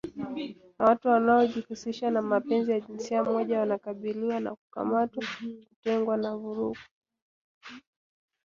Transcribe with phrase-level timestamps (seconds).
[0.79, 5.23] na watu wanaojihusisha na mapenzi ya jinsia moja wanakabiliwa na kukamatwa
[5.67, 6.77] kutengwa na vurugu